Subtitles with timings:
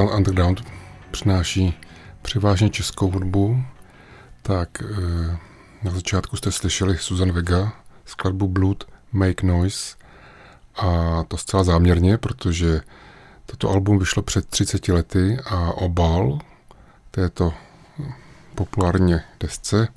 [0.00, 0.64] Sun Underground
[1.10, 1.74] přináší
[2.22, 3.62] převážně českou hudbu,
[4.42, 5.38] tak eh,
[5.82, 7.72] na začátku jste slyšeli Susan Vega,
[8.04, 9.96] skladbu Blood Make Noise
[10.76, 12.80] a to zcela záměrně, protože
[13.46, 16.38] toto album vyšlo před 30 lety a obal
[17.10, 17.52] této
[18.54, 19.88] populárně desce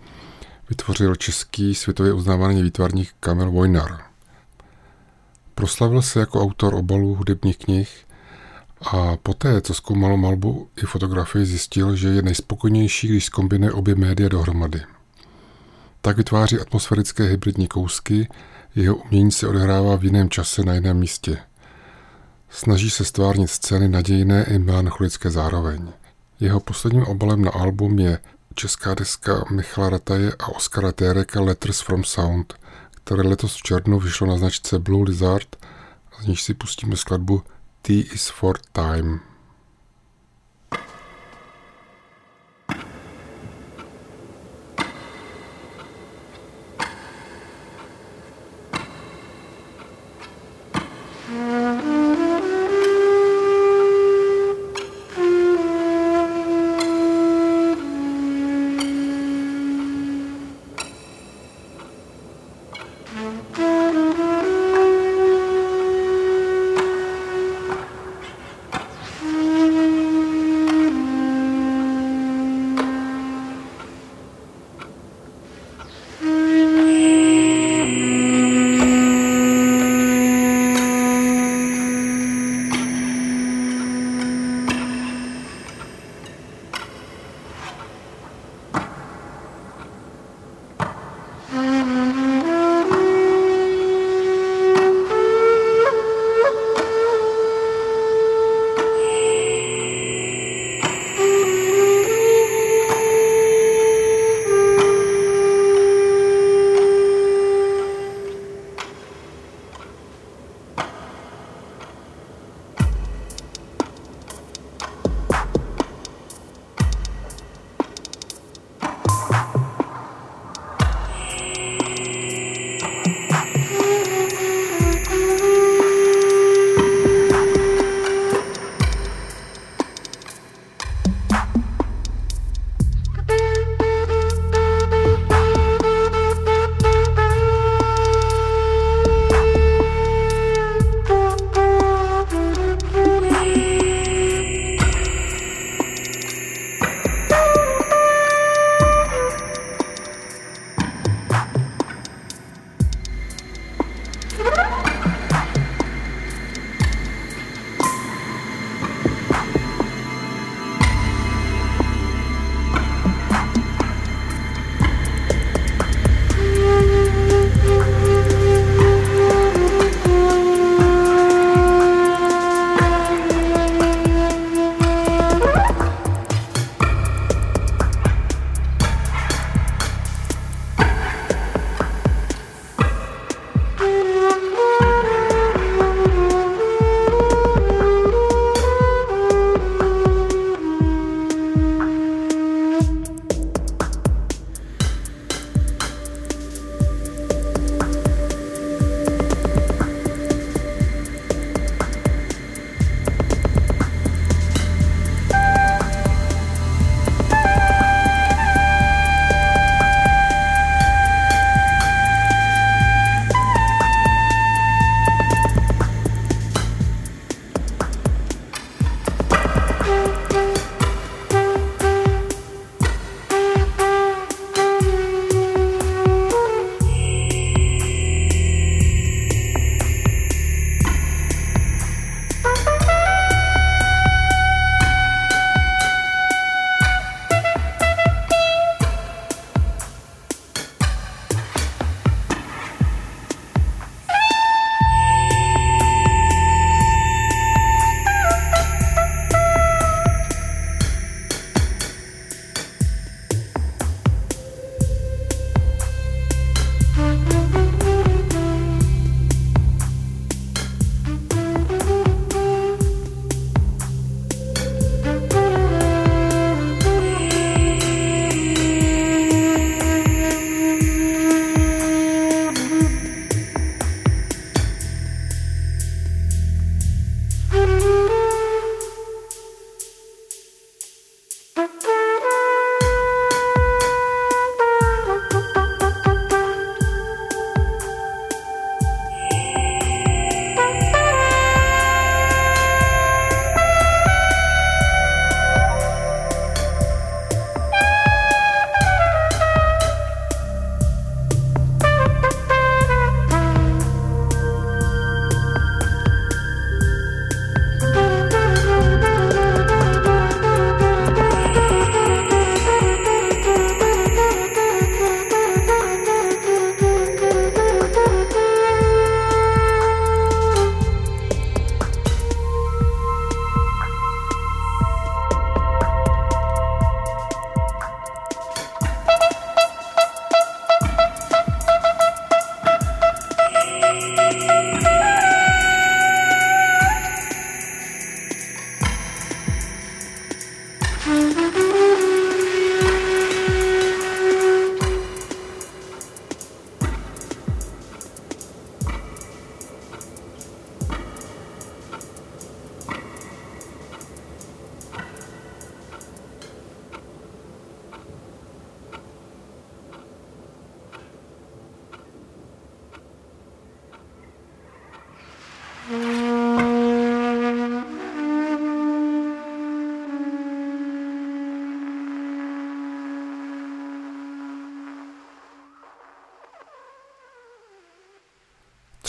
[0.69, 4.01] vytvořil český světově uznávaný výtvarník Kamil Vojnar.
[5.55, 8.05] Proslavil se jako autor obalů hudebních knih
[8.91, 14.29] a poté, co zkoumal malbu i fotografii, zjistil, že je nejspokojnější, když zkombinuje obě média
[14.29, 14.81] dohromady.
[16.01, 18.29] Tak vytváří atmosférické hybridní kousky,
[18.75, 21.37] jeho umění se odehrává v jiném čase na jiném místě.
[22.49, 25.87] Snaží se stvárnit scény nadějné i melancholické zároveň.
[26.39, 28.19] Jeho posledním obalem na album je
[28.55, 32.53] česká deska Michala Rataje a Oskara Téreka Letters from Sound,
[32.91, 35.55] které letos v červnu vyšlo na značce Blue Lizard,
[36.21, 37.41] z níž si pustíme skladbu
[37.83, 39.32] T is for time.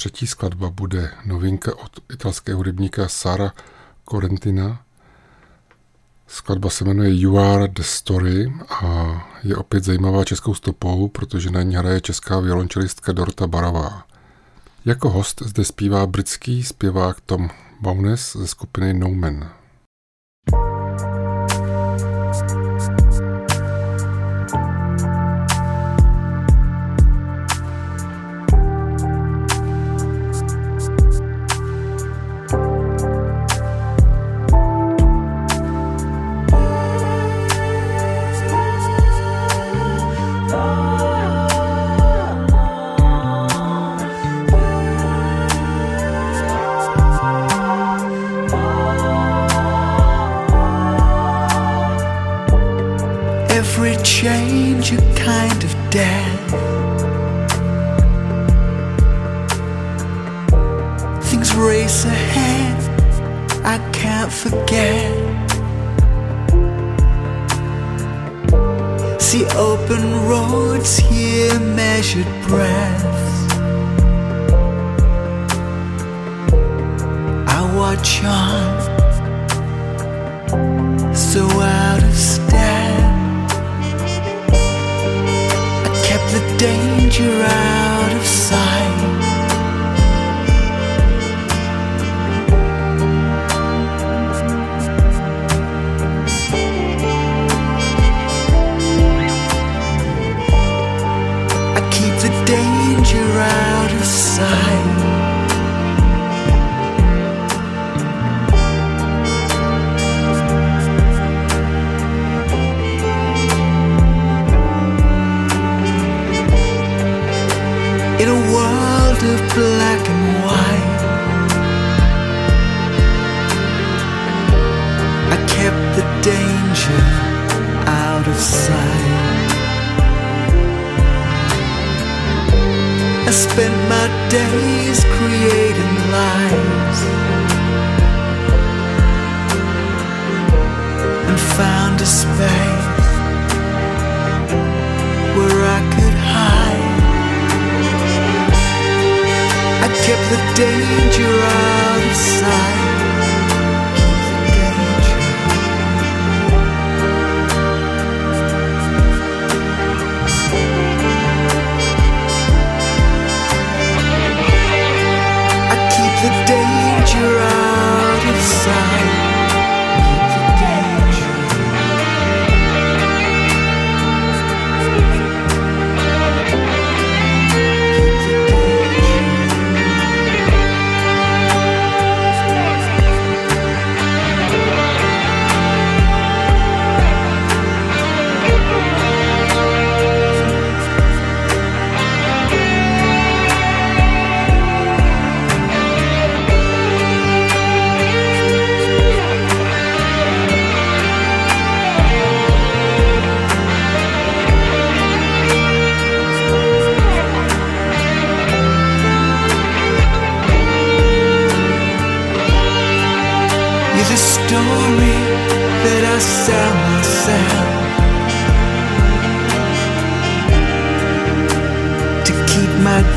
[0.04, 3.52] Třetí skladba bude novinka od italského hudebníka Sara
[4.10, 4.82] Corentina.
[6.26, 11.62] Skladba se jmenuje You Are the Story a je opět zajímavá českou stopou, protože na
[11.62, 14.06] ní hraje česká violončelistka Dorota Barová.
[14.84, 19.52] Jako host zde zpívá britský zpěvák Tom Bowness ze skupiny No Man.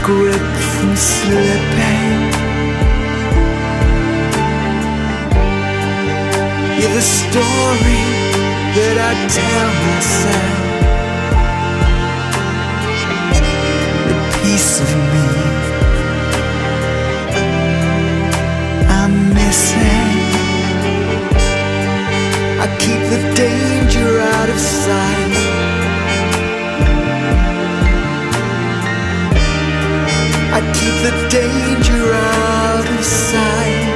[0.07, 2.31] grip from slipping.
[6.79, 8.03] You're the story
[8.77, 10.55] that I tell myself.
[14.07, 15.27] The piece of me
[18.97, 20.13] I'm missing.
[22.63, 25.46] I keep the danger out of sight.
[30.87, 33.87] keep the danger out of sight.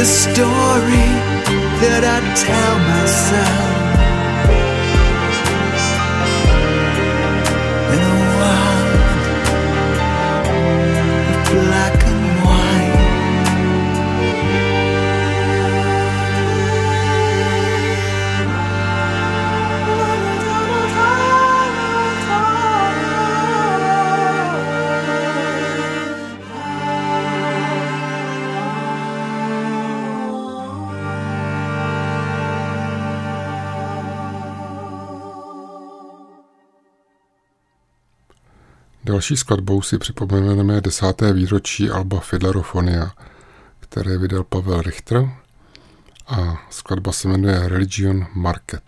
[0.00, 1.10] The story
[1.82, 3.79] that I tell myself.
[39.30, 43.10] Další skladbou si připomeneme desáté výročí Alba Fiddlerofonia,
[43.80, 45.30] které vydal Pavel Richter
[46.26, 48.82] a skladba se jmenuje Religion Market.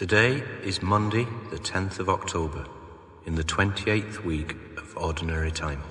[0.00, 2.64] Today is Monday, the 10th of October,
[3.26, 5.82] in the 28th week of Ordinary Time.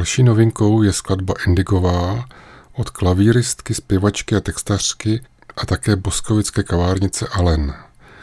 [0.00, 2.24] Další novinkou je skladba Indigová
[2.72, 5.20] od klavíristky, zpěvačky a textařky
[5.56, 7.74] a také boskovické kavárnice Allen,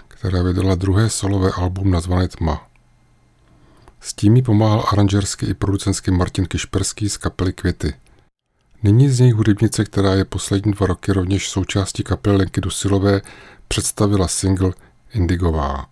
[0.08, 2.68] která vydala druhé solové album nazvané Tma.
[4.00, 7.94] S tím jí pomáhal aranžersky i producentsky Martin Kišperský z kapely Květy.
[8.84, 13.22] Nyní z něj hudebnice, která je poslední dva roky rovněž součástí kapely Lenky Dusilové,
[13.68, 14.72] představila single
[15.13, 15.86] Indigová.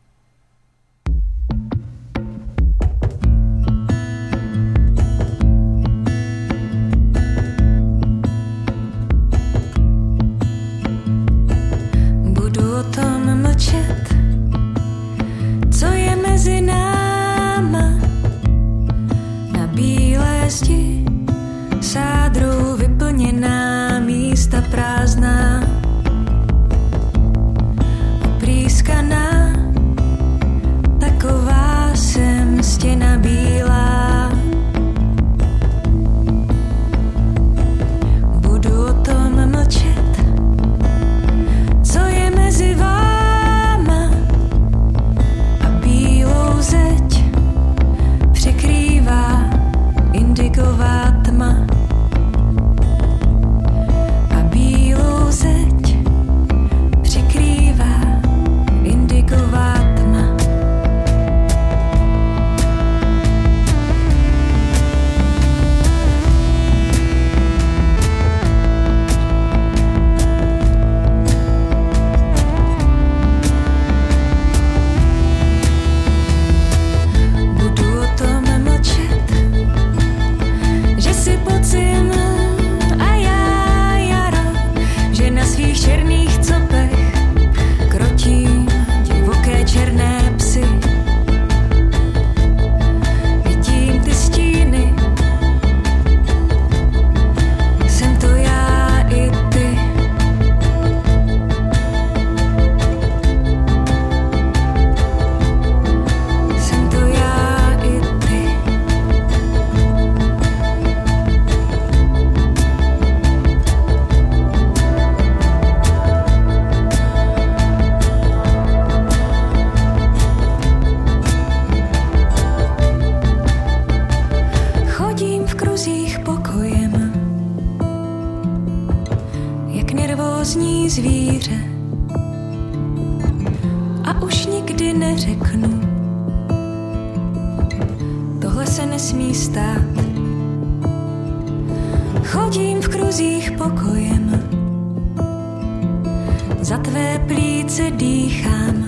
[146.66, 148.86] za tvé plíce dýchám.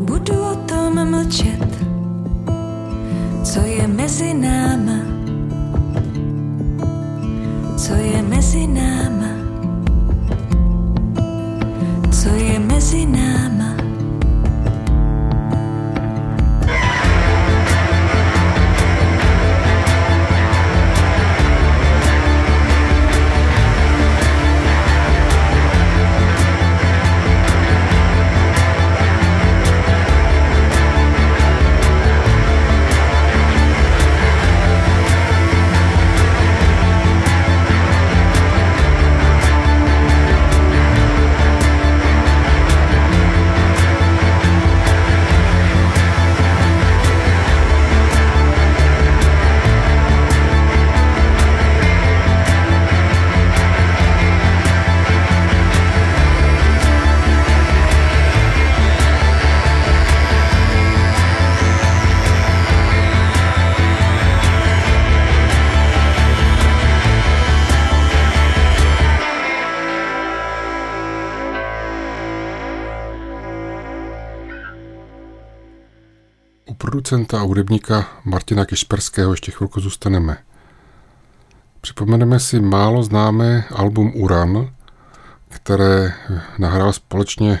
[0.00, 1.78] Budu o tom mlčet,
[3.44, 4.63] co je mezi námi.
[77.04, 80.36] Producenta a hudebníka Martina Kišperského ještě chvilku zůstaneme.
[81.80, 84.70] Připomeneme si málo známé album Uran,
[85.48, 86.12] které
[86.58, 87.60] nahrál společně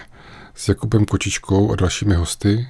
[0.54, 2.68] s Jakubem Kočičkou a dalšími hosty.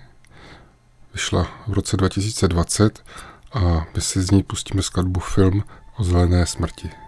[1.13, 3.05] Vyšla v roce 2020
[3.53, 5.65] a my si z ní pustíme skladbu film
[5.97, 7.04] o zelené smrti.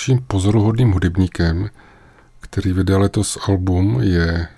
[0.00, 1.70] Dalším pozoruhodným hudebníkem,
[2.40, 4.48] který vydal letos album, je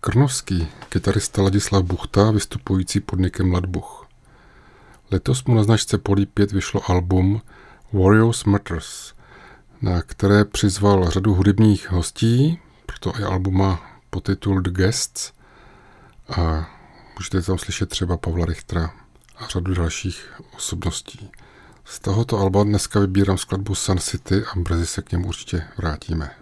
[0.00, 4.08] krnovský kytarista Ladislav Buchta, vystupující pod nikem Ladbuch.
[5.10, 7.42] Letos mu na značce Poly 5 vyšlo album
[7.92, 9.14] Warriors Matters,
[9.82, 15.32] na které přizval řadu hudebních hostí, proto i album má podtitul The Guests
[16.28, 16.70] a
[17.18, 18.94] můžete tam slyšet třeba Pavla Richtera
[19.36, 21.30] a řadu dalších osobností.
[21.90, 26.39] Z tohoto alba dneska vybírám skladbu Sun City a brzy se k němu určitě vrátíme.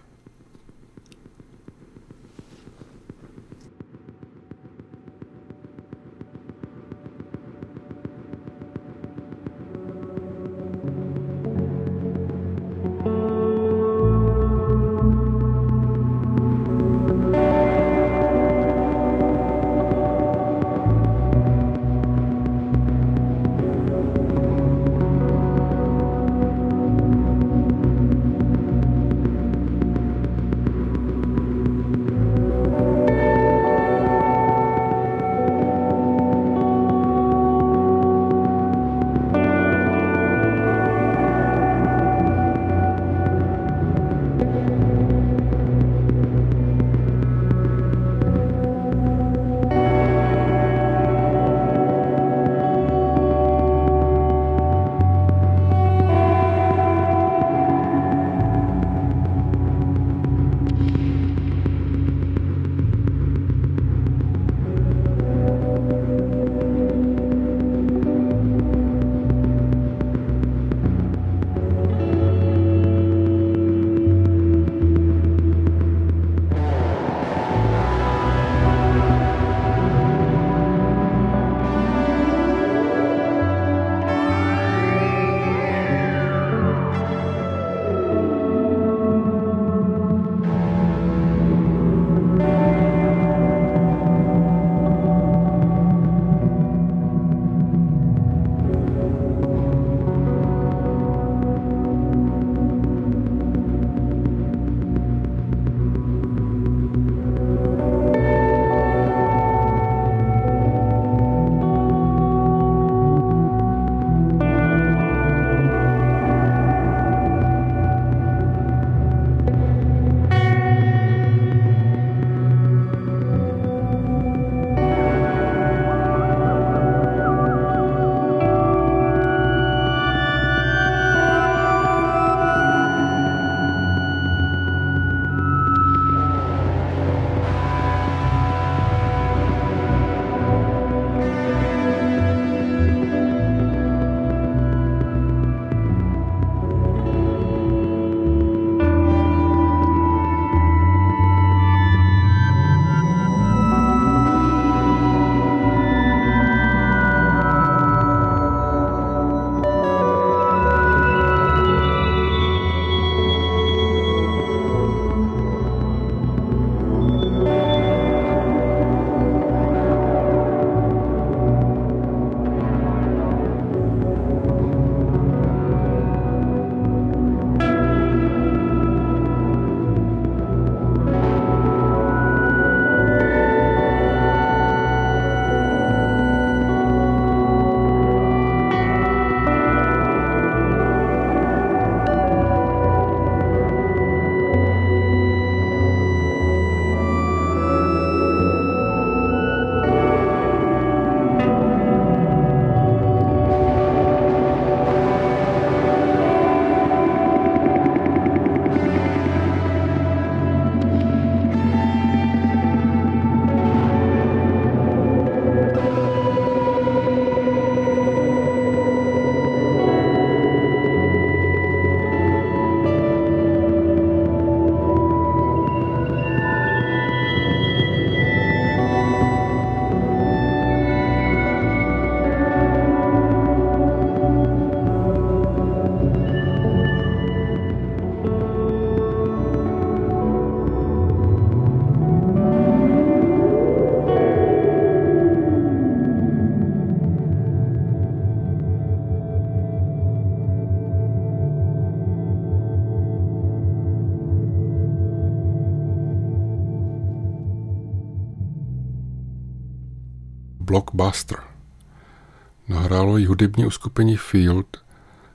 [263.38, 264.76] Hudební uskupení Field,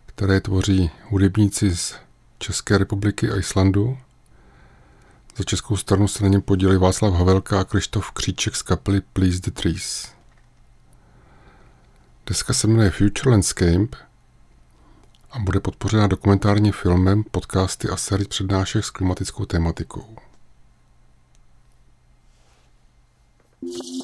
[0.06, 1.96] které tvoří hudebníci z
[2.38, 3.98] České republiky a Islandu.
[5.38, 9.40] Za českou stranu se na něm podíleli Václav Havelka a Krištof Kříček z kapely Please
[9.40, 10.12] the Trees.
[12.26, 13.98] Deska se jmenuje Future Landscape
[15.32, 20.18] a bude podpořena dokumentárním filmem, podcasty a sérii přednášek s klimatickou tématikou.
[23.62, 24.03] Five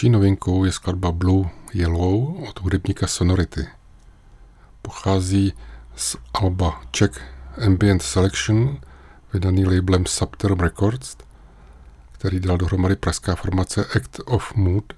[0.00, 3.66] Další novinkou je skladba Blue Yellow od hudebníka Sonority.
[4.82, 5.52] Pochází
[5.96, 7.10] z alba Czech
[7.66, 8.80] Ambient Selection,
[9.32, 11.16] vydaný labelem Subterm Records,
[12.12, 14.92] který dal dohromady pražská formace Act of Mood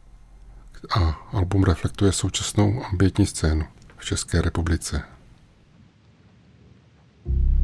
[0.97, 3.65] a album reflektuje současnou ambientní scénu
[3.97, 5.03] v České republice.
[7.27, 7.62] Na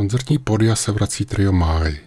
[0.00, 1.98] koncertní pódia se vrací trio Máj.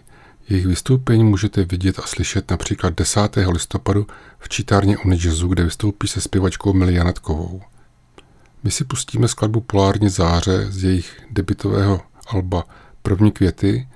[0.49, 3.19] Jejich vystoupení můžete vidět a slyšet například 10.
[3.49, 4.07] listopadu
[4.39, 7.61] v čítárně Unijazzu, kde vystoupí se zpěvačkou Mili Janatkovou.
[8.63, 12.63] My si pustíme skladbu Polární záře z jejich debitového alba
[13.01, 13.87] První květy,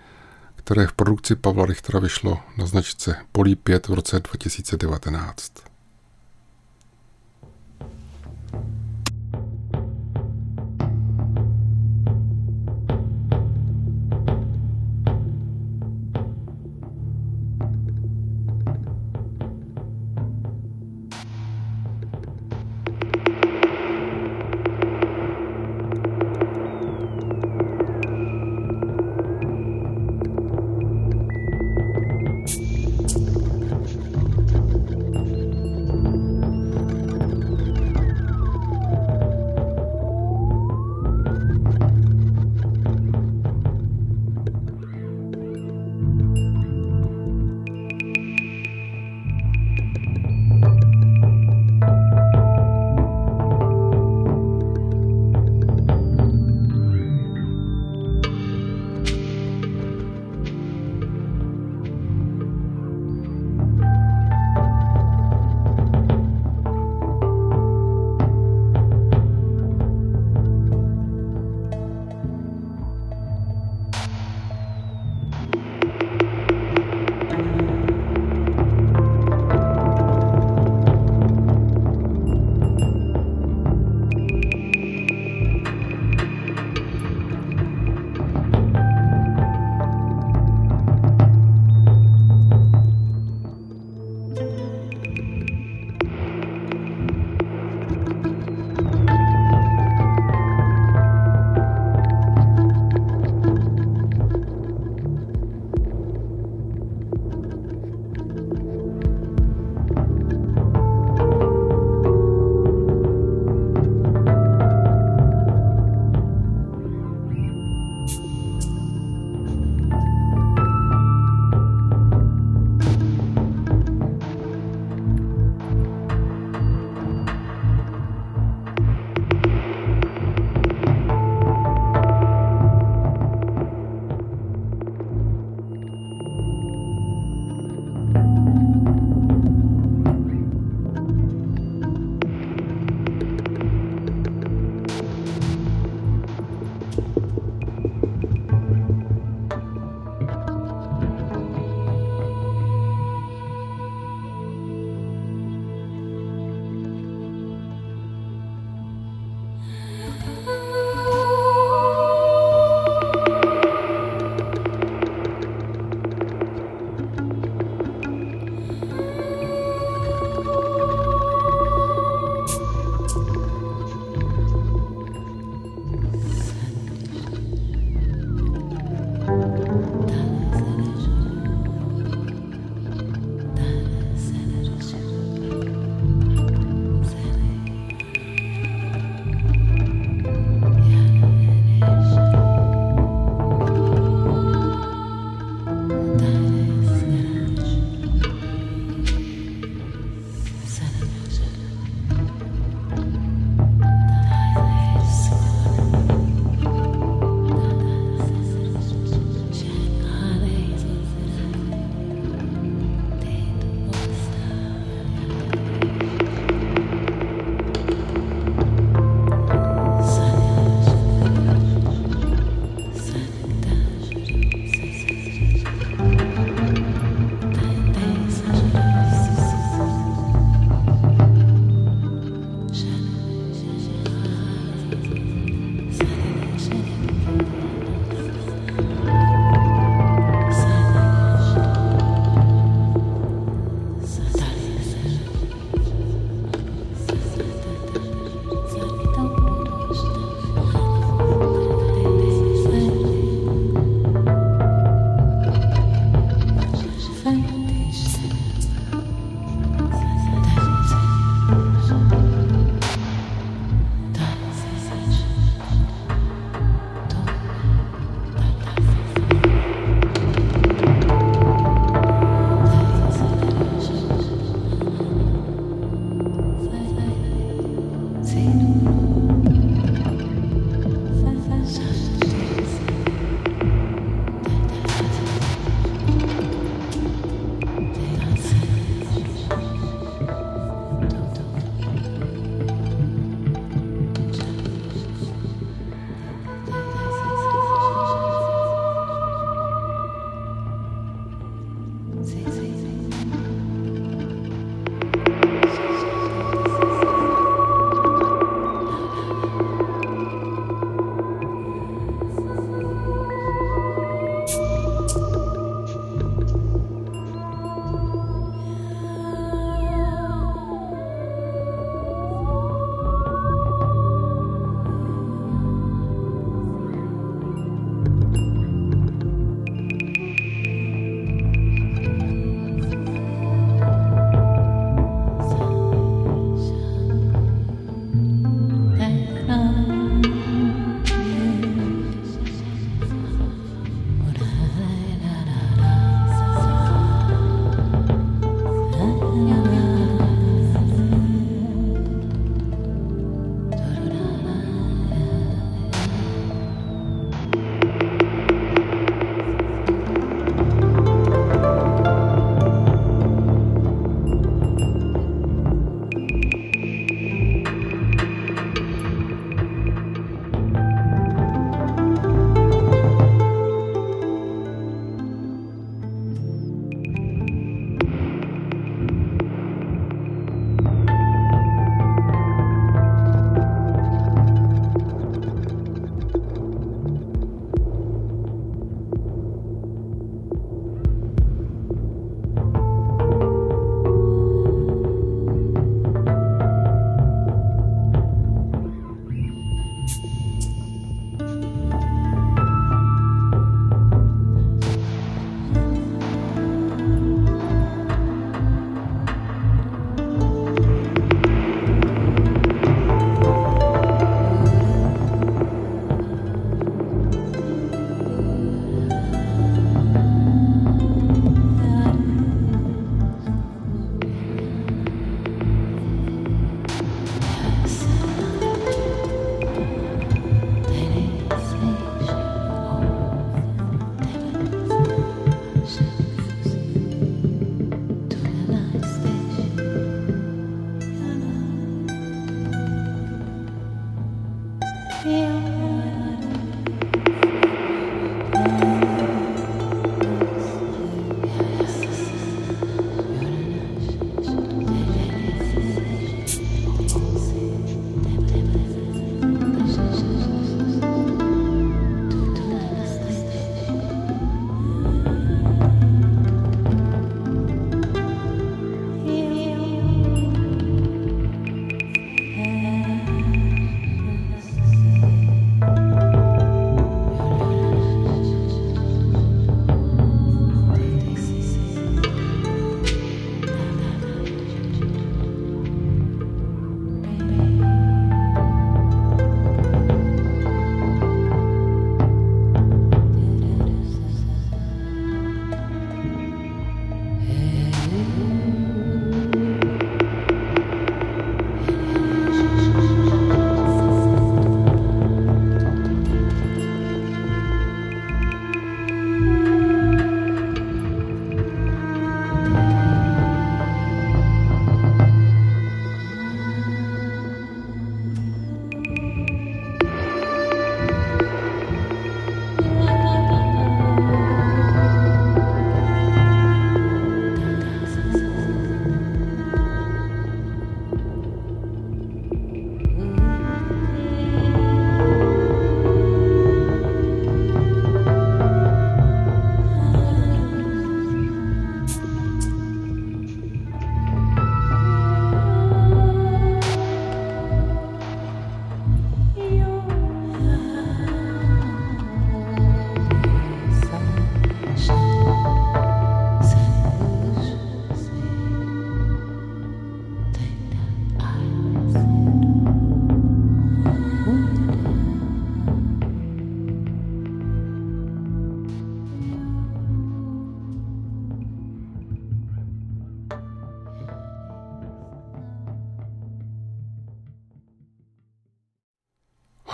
[0.56, 5.67] které v produkci Pavla Richtera vyšlo na značce Polí 5 v roce 2019.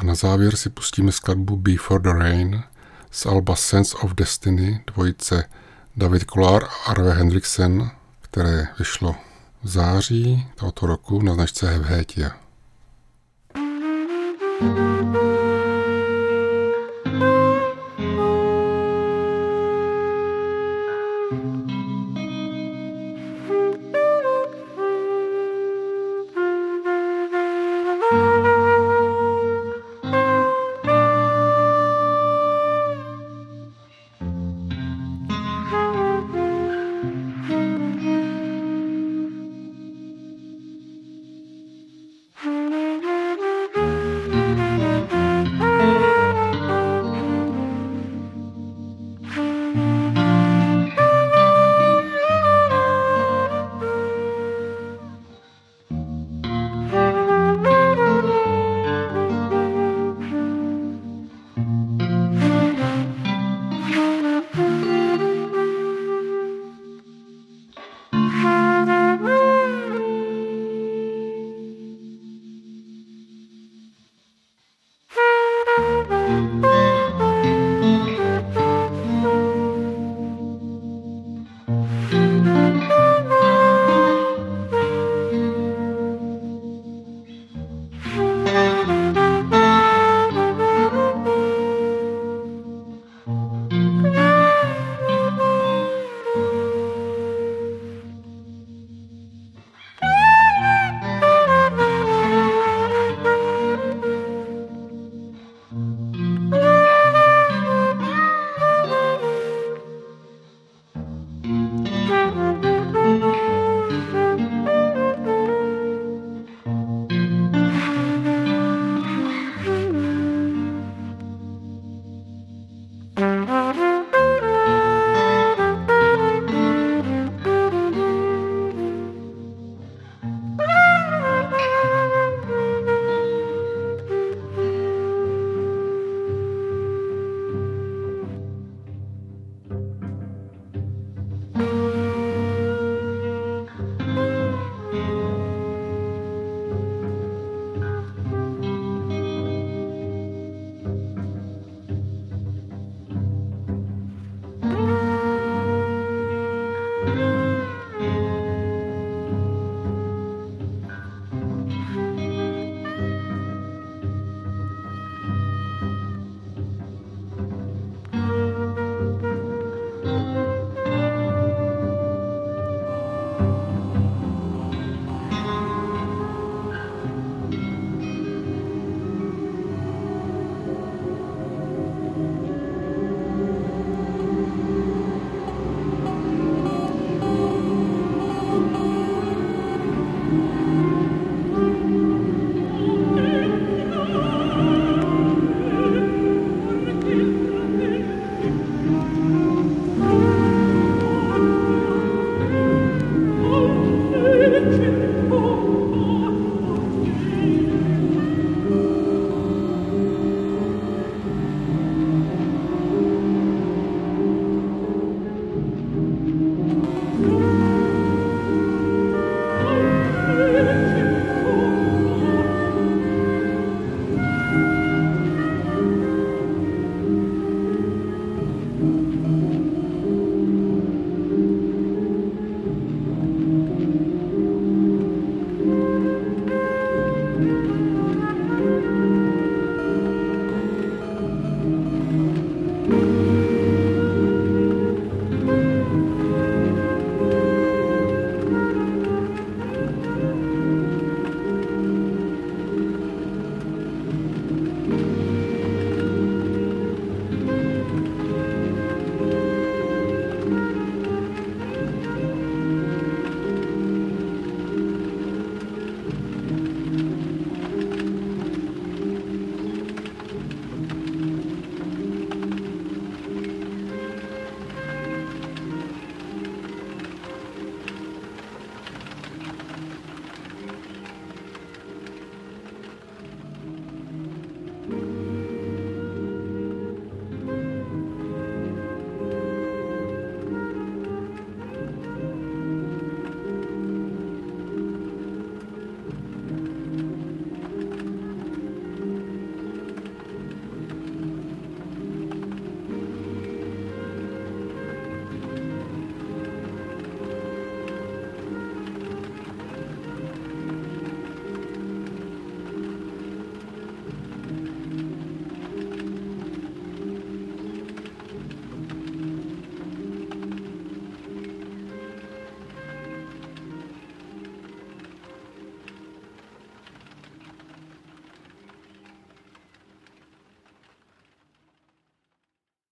[0.04, 2.64] na závěr si pustíme skladbu Before the Rain
[3.12, 5.50] z alba Sense of Destiny dvojice
[5.98, 7.92] David Kolar a Arve Hendriksen,
[8.22, 9.16] které vyšlo
[9.64, 12.32] v září tohoto roku na značce Hevhetia.